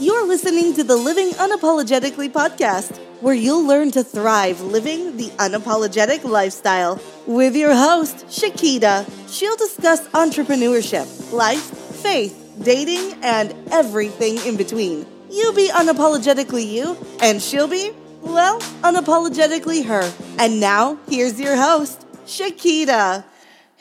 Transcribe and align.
You're 0.00 0.26
listening 0.26 0.74
to 0.74 0.82
the 0.82 0.96
Living 0.96 1.30
Unapologetically 1.30 2.28
podcast, 2.28 2.98
where 3.20 3.32
you'll 3.34 3.64
learn 3.64 3.92
to 3.92 4.02
thrive 4.02 4.60
living 4.60 5.16
the 5.16 5.28
unapologetic 5.38 6.24
lifestyle. 6.24 7.00
With 7.28 7.54
your 7.54 7.72
host, 7.72 8.26
Shekeda, 8.26 9.08
she'll 9.32 9.54
discuss 9.54 10.06
entrepreneurship, 10.08 11.32
life, 11.32 11.62
faith, 11.62 12.56
dating, 12.60 13.14
and 13.22 13.54
everything 13.70 14.38
in 14.38 14.56
between. 14.56 15.06
You 15.30 15.52
be 15.52 15.68
unapologetically 15.68 16.66
you, 16.66 16.96
and 17.22 17.40
she'll 17.40 17.68
be, 17.68 17.92
well, 18.20 18.58
unapologetically 18.82 19.84
her. 19.86 20.12
And 20.40 20.58
now, 20.58 20.98
here's 21.08 21.40
your 21.40 21.54
host, 21.56 22.04
Shekeda. 22.26 23.22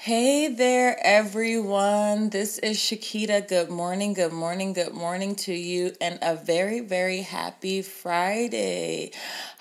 Hey 0.03 0.49
there, 0.49 0.97
everyone. 1.01 2.29
This 2.29 2.57
is 2.57 2.77
Shekeda. 2.77 3.47
Good 3.47 3.69
morning, 3.69 4.11
good 4.11 4.33
morning, 4.33 4.73
good 4.73 4.91
morning 4.93 5.33
to 5.47 5.53
you, 5.53 5.93
and 6.01 6.19
a 6.21 6.35
very, 6.35 6.81
very 6.81 7.21
happy 7.21 7.81
Friday. 7.81 9.11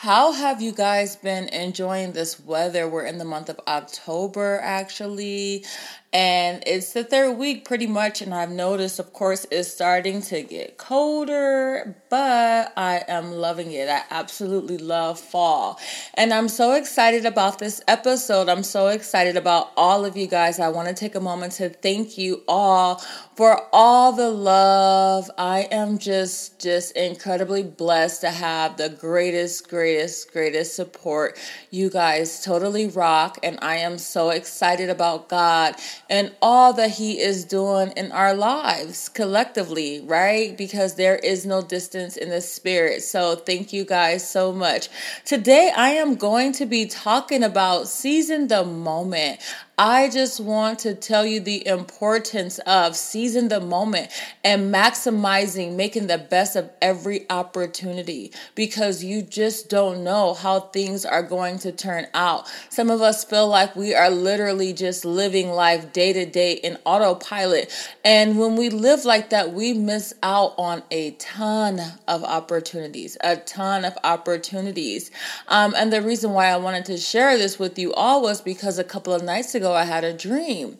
How 0.03 0.33
have 0.33 0.61
you 0.61 0.73
guys 0.73 1.15
been 1.15 1.49
enjoying 1.51 2.11
this 2.11 2.41
weather? 2.41 2.89
We're 2.89 3.07
in 3.07 3.19
the 3.19 3.25
month 3.25 3.49
of 3.49 3.61
October, 3.69 4.59
actually, 4.61 5.65
and 6.13 6.63
it's 6.67 6.93
the 6.93 7.05
third 7.05 7.39
week 7.39 7.65
pretty 7.65 7.87
much 7.87 8.21
and 8.21 8.35
i've 8.35 8.51
noticed 8.51 8.99
of 8.99 9.13
course 9.15 9.47
it's 9.51 9.73
starting 9.73 10.21
to 10.21 10.43
get 10.43 10.77
colder 10.77 11.97
but 12.11 12.71
i 12.77 13.03
am 13.09 13.33
loving 13.33 13.73
it. 13.73 13.89
I 13.89 14.03
absolutely 14.11 14.77
love 14.77 15.19
fall 15.19 15.81
and 16.15 16.35
i'm 16.35 16.49
so 16.49 16.73
excited 16.73 17.25
about 17.25 17.59
this 17.59 17.81
episode. 17.89 18.49
I'm 18.49 18.63
so 18.63 18.89
excited 18.89 19.37
about 19.37 19.73
all 19.77 20.05
of 20.05 20.17
you 20.17 20.27
guys. 20.27 20.59
I 20.59 20.69
want 20.69 20.89
to 20.89 20.95
take 20.95 21.15
a 21.15 21.21
moment 21.21 21.55
to 21.55 21.71
thank 21.71 22.19
you 22.19 22.43
all 22.47 23.03
for 23.37 23.63
all 23.73 24.13
the 24.13 24.31
love. 24.31 25.31
I 25.39 25.69
am 25.71 25.99
just 25.99 26.61
just 26.61 26.97
incredibly 26.97 27.63
blessed 27.63 28.21
to 28.23 28.31
have 28.31 28.77
the 28.77 28.91
greatest 28.91 29.69
greatest 29.69 29.92
greatest 30.33 30.75
support 30.75 31.39
you 31.71 31.91
guys 31.91 32.43
totally 32.45 32.87
rock 32.89 33.39
and 33.43 33.59
i 33.63 33.77
am 33.77 33.99
so 33.99 34.31
excited 34.31 34.89
about 34.91 35.29
god 35.29 35.75
and 36.09 36.33
all 36.43 36.73
that 36.75 36.91
He 36.91 37.21
is 37.21 37.45
doing 37.45 37.93
in 37.97 38.13
our 38.13 38.35
lives 38.35 39.09
collectively, 39.09 40.01
right? 40.01 40.57
Because 40.57 40.97
there 40.97 41.17
is 41.17 41.47
no 41.47 41.63
distance 41.63 42.17
in 42.17 42.29
the 42.29 42.41
spirit. 42.41 43.03
So, 43.03 43.37
thank 43.37 43.73
you 43.73 43.85
guys 43.85 44.29
so 44.29 44.53
much. 44.53 44.89
Today, 45.25 45.73
I 45.75 45.91
am 45.91 46.17
going 46.17 46.53
to 46.53 46.67
be 46.67 46.87
talking 46.87 47.43
about 47.43 47.89
seizing 47.89 48.49
the 48.49 48.65
moment. 48.65 49.41
I 49.79 50.11
just 50.11 50.39
want 50.39 50.81
to 50.81 50.95
tell 50.95 51.25
you 51.25 51.41
the 51.41 51.67
importance 51.67 52.59
of 52.61 52.95
seizing 52.95 53.49
the 53.49 53.59
moment 53.61 54.11
and 54.45 54.73
maximizing, 54.73 55.77
making 55.77 56.09
the 56.09 56.19
best 56.19 56.57
of 56.57 56.71
every 56.83 57.25
opportunity 57.31 58.33
because 58.55 59.03
you 59.03 59.23
just 59.23 59.71
don't 59.71 60.05
know 60.05 60.35
how 60.35 60.61
things 60.61 61.07
are 61.07 61.23
going 61.23 61.59
to 61.61 61.73
turn 61.73 62.07
out. 62.13 62.47
Some 62.69 62.91
of 62.91 63.01
us 63.01 63.25
feel 63.25 63.49
like 63.49 63.75
we 63.75 63.95
are 63.95 64.11
literally 64.11 64.75
just 64.75 65.07
living 65.07 65.49
life 65.49 65.91
day 65.95 66.13
to 66.13 66.27
day 66.27 66.53
in 66.53 66.77
autopilot. 66.85 67.73
And 68.05 68.39
when 68.39 68.57
we 68.57 68.69
live 68.69 69.07
like 69.07 69.31
that, 69.31 69.55
we 69.55 69.73
miss 69.73 70.13
out 70.23 70.53
on 70.59 70.83
a 70.91 71.13
ton 71.13 71.81
of 72.07 72.23
opportunities, 72.25 73.17
a 73.25 73.37
ton 73.37 73.87
of 73.87 73.97
opportunities. 74.05 75.11
Um, 75.49 75.73
and 75.79 75.91
the 75.91 76.03
reason 76.03 76.33
why 76.33 76.49
I 76.49 76.59
wanted 76.59 76.85
to 76.87 76.99
share 76.99 77.39
this 77.39 77.59
with 77.59 77.79
you 77.79 77.95
all 77.95 78.21
was 78.21 78.43
because 78.43 78.79
a 78.79 78.85
couple 78.85 79.15
of 79.15 79.23
nights 79.23 79.55
ago, 79.55 79.62
ago, 79.63 79.73
I 79.73 79.85
had 79.85 80.03
a 80.03 80.13
dream. 80.13 80.79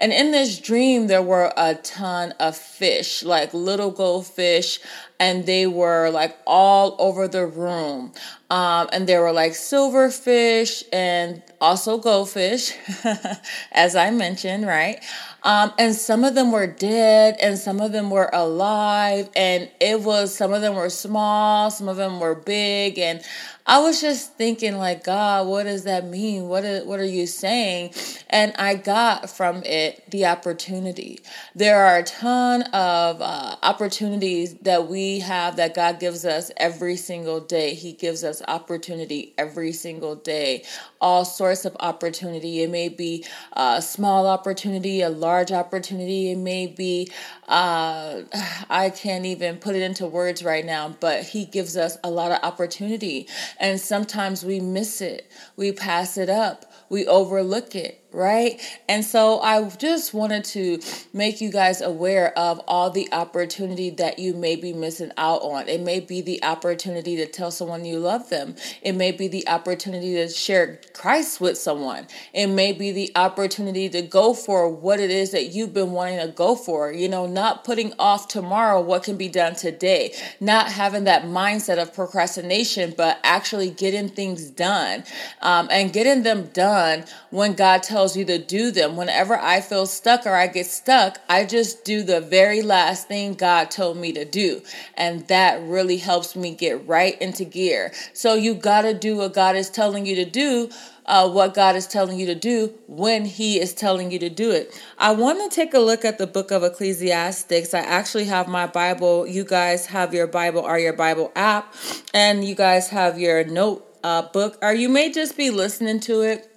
And 0.00 0.12
in 0.12 0.32
this 0.32 0.58
dream, 0.58 1.06
there 1.06 1.22
were 1.22 1.52
a 1.56 1.76
ton 1.76 2.32
of 2.40 2.56
fish, 2.56 3.22
like 3.22 3.54
little 3.54 3.92
goldfish, 3.92 4.80
and 5.24 5.46
they 5.46 5.66
were 5.66 6.10
like 6.10 6.36
all 6.46 6.96
over 6.98 7.26
the 7.26 7.46
room. 7.46 8.12
Um, 8.50 8.90
and 8.92 9.08
there 9.08 9.22
were 9.22 9.32
like 9.32 9.52
silverfish 9.52 10.84
and 10.92 11.42
also 11.62 11.96
goldfish, 11.96 12.74
as 13.72 13.96
I 13.96 14.10
mentioned, 14.10 14.66
right? 14.66 15.02
Um, 15.42 15.72
and 15.78 15.94
some 15.94 16.24
of 16.24 16.34
them 16.34 16.52
were 16.52 16.66
dead 16.66 17.36
and 17.40 17.58
some 17.58 17.80
of 17.80 17.92
them 17.92 18.10
were 18.10 18.28
alive. 18.34 19.30
And 19.34 19.70
it 19.80 20.02
was, 20.02 20.34
some 20.34 20.52
of 20.52 20.60
them 20.60 20.74
were 20.74 20.90
small, 20.90 21.70
some 21.70 21.88
of 21.88 21.96
them 21.96 22.20
were 22.20 22.34
big. 22.34 22.98
And 22.98 23.22
I 23.66 23.78
was 23.78 24.00
just 24.02 24.36
thinking, 24.36 24.76
like, 24.76 25.04
God, 25.04 25.46
what 25.46 25.64
does 25.64 25.84
that 25.84 26.06
mean? 26.06 26.48
What 26.48 26.64
is, 26.64 26.84
what 26.84 27.00
are 27.00 27.04
you 27.04 27.26
saying? 27.26 27.94
And 28.28 28.54
I 28.58 28.74
got 28.74 29.30
from 29.30 29.62
it 29.64 30.10
the 30.10 30.26
opportunity. 30.26 31.20
There 31.54 31.82
are 31.82 31.98
a 31.98 32.02
ton 32.02 32.62
of 32.74 33.22
uh, 33.22 33.56
opportunities 33.62 34.54
that 34.60 34.88
we 34.88 35.13
have 35.20 35.56
that 35.56 35.74
God 35.74 36.00
gives 36.00 36.24
us 36.24 36.50
every 36.56 36.96
single 36.96 37.40
day. 37.40 37.74
He 37.74 37.92
gives 37.92 38.24
us 38.24 38.42
opportunity 38.46 39.34
every 39.38 39.72
single 39.72 40.14
day, 40.14 40.64
all 41.00 41.24
sorts 41.24 41.64
of 41.64 41.76
opportunity. 41.80 42.62
It 42.62 42.70
may 42.70 42.88
be 42.88 43.24
a 43.52 43.82
small 43.82 44.26
opportunity, 44.26 45.00
a 45.02 45.10
large 45.10 45.52
opportunity. 45.52 46.30
It 46.30 46.38
may 46.38 46.66
be, 46.66 47.10
uh, 47.48 48.22
I 48.70 48.90
can't 48.90 49.26
even 49.26 49.58
put 49.58 49.74
it 49.74 49.82
into 49.82 50.06
words 50.06 50.44
right 50.44 50.64
now, 50.64 50.94
but 51.00 51.24
He 51.24 51.44
gives 51.44 51.76
us 51.76 51.96
a 52.04 52.10
lot 52.10 52.32
of 52.32 52.38
opportunity. 52.42 53.28
And 53.58 53.80
sometimes 53.80 54.44
we 54.44 54.60
miss 54.60 55.00
it, 55.00 55.30
we 55.56 55.72
pass 55.72 56.16
it 56.18 56.28
up, 56.28 56.72
we 56.88 57.06
overlook 57.06 57.74
it 57.74 58.03
right? 58.14 58.60
And 58.88 59.04
so 59.04 59.40
I 59.40 59.68
just 59.70 60.14
wanted 60.14 60.44
to 60.46 60.80
make 61.12 61.40
you 61.40 61.50
guys 61.50 61.80
aware 61.80 62.36
of 62.38 62.60
all 62.68 62.90
the 62.90 63.08
opportunity 63.12 63.90
that 63.90 64.18
you 64.18 64.34
may 64.34 64.54
be 64.56 64.72
missing 64.72 65.10
out 65.16 65.42
on. 65.42 65.68
It 65.68 65.80
may 65.80 66.00
be 66.00 66.20
the 66.20 66.42
opportunity 66.44 67.16
to 67.16 67.26
tell 67.26 67.50
someone 67.50 67.84
you 67.84 67.98
love 67.98 68.30
them. 68.30 68.54
It 68.82 68.92
may 68.92 69.10
be 69.10 69.26
the 69.26 69.46
opportunity 69.48 70.14
to 70.14 70.28
share 70.28 70.80
Christ 70.94 71.40
with 71.40 71.58
someone. 71.58 72.06
It 72.32 72.46
may 72.46 72.72
be 72.72 72.92
the 72.92 73.10
opportunity 73.16 73.88
to 73.88 74.02
go 74.02 74.32
for 74.32 74.68
what 74.68 75.00
it 75.00 75.10
is 75.10 75.32
that 75.32 75.46
you've 75.46 75.74
been 75.74 75.90
wanting 75.90 76.20
to 76.20 76.28
go 76.28 76.54
for. 76.54 76.92
You 76.92 77.08
know, 77.08 77.26
not 77.26 77.64
putting 77.64 77.92
off 77.98 78.28
tomorrow 78.28 78.80
what 78.80 79.02
can 79.02 79.16
be 79.16 79.28
done 79.28 79.56
today, 79.56 80.14
not 80.38 80.70
having 80.70 81.04
that 81.04 81.24
mindset 81.24 81.82
of 81.82 81.92
procrastination, 81.92 82.94
but 82.96 83.18
actually 83.24 83.70
getting 83.70 84.08
things 84.08 84.50
done 84.50 85.02
um, 85.42 85.68
and 85.70 85.92
getting 85.92 86.22
them 86.22 86.46
done 86.52 87.04
when 87.30 87.54
God 87.54 87.82
tells 87.82 88.03
tells 88.04 88.18
you 88.18 88.24
to 88.26 88.36
do 88.36 88.70
them. 88.70 88.96
Whenever 88.96 89.34
I 89.34 89.62
feel 89.62 89.86
stuck 89.86 90.26
or 90.26 90.34
I 90.34 90.46
get 90.46 90.66
stuck, 90.66 91.20
I 91.26 91.46
just 91.46 91.86
do 91.86 92.02
the 92.02 92.20
very 92.20 92.60
last 92.60 93.08
thing 93.08 93.32
God 93.32 93.70
told 93.70 93.96
me 93.96 94.12
to 94.12 94.26
do. 94.26 94.60
And 94.94 95.26
that 95.28 95.62
really 95.62 95.96
helps 95.96 96.36
me 96.36 96.54
get 96.54 96.86
right 96.86 97.18
into 97.22 97.46
gear. 97.46 97.94
So 98.12 98.34
you 98.34 98.52
got 98.56 98.82
to 98.82 98.92
do 98.92 99.16
what 99.16 99.32
God 99.32 99.56
is 99.56 99.70
telling 99.70 100.04
you 100.04 100.16
to 100.16 100.26
do. 100.26 100.68
Uh, 101.06 101.28
what 101.28 101.52
God 101.52 101.76
is 101.76 101.86
telling 101.86 102.18
you 102.18 102.24
to 102.24 102.34
do 102.34 102.72
when 102.86 103.26
He 103.26 103.60
is 103.60 103.74
telling 103.74 104.10
you 104.10 104.18
to 104.20 104.30
do 104.30 104.50
it. 104.50 104.78
I 104.98 105.12
want 105.12 105.38
to 105.38 105.54
take 105.54 105.74
a 105.74 105.78
look 105.78 106.02
at 106.02 106.16
the 106.16 106.26
book 106.26 106.50
of 106.50 106.62
Ecclesiastics. 106.62 107.74
I 107.74 107.80
actually 107.80 108.24
have 108.24 108.48
my 108.48 108.66
Bible. 108.66 109.26
You 109.26 109.44
guys 109.44 109.84
have 109.84 110.14
your 110.14 110.26
Bible 110.26 110.60
or 110.60 110.78
your 110.78 110.94
Bible 110.94 111.30
app, 111.36 111.74
and 112.14 112.42
you 112.42 112.54
guys 112.54 112.88
have 112.88 113.18
your 113.18 113.44
note 113.44 113.86
uh, 114.02 114.22
book, 114.22 114.56
or 114.62 114.72
you 114.72 114.88
may 114.88 115.12
just 115.12 115.36
be 115.36 115.50
listening 115.50 116.00
to 116.00 116.22
it 116.22 116.53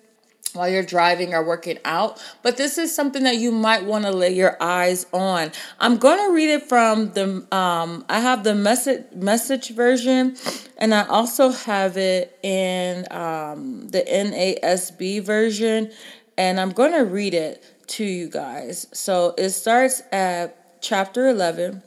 while 0.57 0.69
you're 0.69 0.83
driving 0.83 1.33
or 1.33 1.43
working 1.43 1.77
out, 1.85 2.21
but 2.41 2.57
this 2.57 2.77
is 2.77 2.93
something 2.93 3.23
that 3.23 3.37
you 3.37 3.51
might 3.51 3.85
want 3.85 4.05
to 4.05 4.11
lay 4.11 4.33
your 4.33 4.57
eyes 4.61 5.05
on. 5.13 5.51
I'm 5.79 5.97
going 5.97 6.19
to 6.27 6.33
read 6.33 6.49
it 6.49 6.63
from 6.63 7.13
the 7.13 7.45
um 7.55 8.05
I 8.09 8.19
have 8.19 8.43
the 8.43 8.55
message 8.55 9.05
message 9.13 9.69
version 9.69 10.35
and 10.77 10.93
I 10.93 11.05
also 11.07 11.49
have 11.49 11.97
it 11.97 12.37
in 12.43 13.05
um 13.11 13.87
the 13.89 14.01
NASB 14.01 15.23
version 15.23 15.91
and 16.37 16.59
I'm 16.59 16.71
going 16.71 16.91
to 16.91 17.05
read 17.05 17.33
it 17.33 17.63
to 17.87 18.03
you 18.03 18.29
guys. 18.29 18.87
So 18.93 19.33
it 19.37 19.49
starts 19.49 20.01
at 20.11 20.81
chapter 20.81 21.27
11 21.27 21.81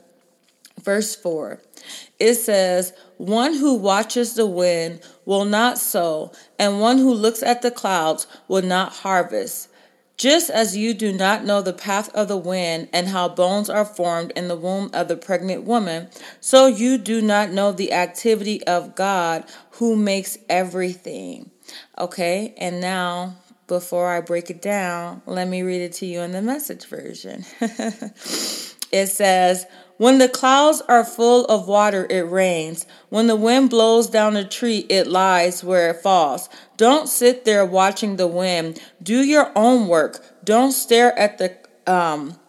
verse 0.83 1.15
4. 1.15 1.61
It 2.19 2.35
says, 2.35 2.93
One 3.17 3.55
who 3.55 3.75
watches 3.75 4.35
the 4.35 4.45
wind 4.45 5.01
will 5.25 5.45
not 5.45 5.77
sow, 5.77 6.31
and 6.59 6.79
one 6.79 6.97
who 6.97 7.13
looks 7.13 7.41
at 7.43 7.61
the 7.61 7.71
clouds 7.71 8.27
will 8.47 8.61
not 8.61 8.93
harvest. 8.93 9.69
Just 10.17 10.51
as 10.51 10.77
you 10.77 10.93
do 10.93 11.11
not 11.11 11.45
know 11.45 11.63
the 11.63 11.73
path 11.73 12.13
of 12.13 12.27
the 12.27 12.37
wind 12.37 12.89
and 12.93 13.07
how 13.07 13.27
bones 13.27 13.71
are 13.71 13.83
formed 13.83 14.31
in 14.35 14.49
the 14.49 14.55
womb 14.55 14.91
of 14.93 15.07
the 15.07 15.17
pregnant 15.17 15.63
woman, 15.63 16.09
so 16.39 16.67
you 16.67 16.99
do 16.99 17.23
not 17.23 17.49
know 17.49 17.71
the 17.71 17.91
activity 17.91 18.63
of 18.65 18.93
God 18.93 19.45
who 19.71 19.95
makes 19.95 20.37
everything. 20.47 21.49
Okay, 21.97 22.53
and 22.57 22.79
now 22.79 23.37
before 23.65 24.09
I 24.09 24.21
break 24.21 24.49
it 24.49 24.61
down, 24.61 25.21
let 25.25 25.47
me 25.47 25.63
read 25.63 25.81
it 25.81 25.93
to 25.93 26.05
you 26.05 26.19
in 26.19 26.33
the 26.33 26.41
message 26.41 26.85
version. 26.85 27.45
it 27.61 29.07
says, 29.07 29.65
when 30.01 30.17
the 30.17 30.27
clouds 30.27 30.81
are 30.89 31.05
full 31.05 31.45
of 31.45 31.67
water, 31.67 32.07
it 32.09 32.27
rains. 32.27 32.87
When 33.09 33.27
the 33.27 33.35
wind 33.35 33.69
blows 33.69 34.07
down 34.07 34.35
a 34.35 34.43
tree, 34.43 34.79
it 34.89 35.05
lies 35.05 35.63
where 35.63 35.91
it 35.91 35.97
falls. 35.97 36.49
Don't 36.75 37.07
sit 37.07 37.45
there 37.45 37.63
watching 37.63 38.15
the 38.15 38.25
wind. 38.25 38.81
Do 39.03 39.23
your 39.23 39.51
own 39.55 39.87
work. 39.87 40.25
Don't 40.43 40.71
stare 40.71 41.15
at 41.19 41.37
the 41.37 41.55
um 41.85 42.39